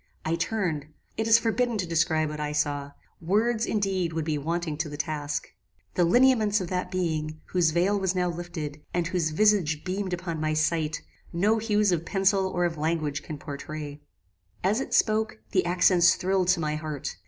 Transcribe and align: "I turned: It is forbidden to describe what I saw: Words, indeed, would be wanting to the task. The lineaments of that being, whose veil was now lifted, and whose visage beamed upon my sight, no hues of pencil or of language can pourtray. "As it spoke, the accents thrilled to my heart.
"I 0.25 0.33
turned: 0.35 0.87
It 1.15 1.27
is 1.27 1.37
forbidden 1.37 1.77
to 1.77 1.85
describe 1.85 2.29
what 2.29 2.39
I 2.39 2.53
saw: 2.53 2.93
Words, 3.21 3.67
indeed, 3.67 4.13
would 4.13 4.25
be 4.25 4.35
wanting 4.39 4.75
to 4.77 4.89
the 4.89 4.97
task. 4.97 5.49
The 5.93 6.03
lineaments 6.05 6.59
of 6.59 6.69
that 6.69 6.89
being, 6.89 7.39
whose 7.49 7.69
veil 7.69 7.99
was 7.99 8.15
now 8.15 8.27
lifted, 8.27 8.81
and 8.95 9.05
whose 9.05 9.29
visage 9.29 9.83
beamed 9.83 10.11
upon 10.13 10.41
my 10.41 10.55
sight, 10.55 11.03
no 11.31 11.59
hues 11.59 11.91
of 11.91 12.03
pencil 12.03 12.47
or 12.47 12.65
of 12.65 12.77
language 12.77 13.21
can 13.21 13.37
pourtray. 13.37 14.01
"As 14.63 14.79
it 14.81 14.95
spoke, 14.95 15.37
the 15.51 15.63
accents 15.67 16.15
thrilled 16.15 16.47
to 16.47 16.59
my 16.59 16.77
heart. 16.77 17.17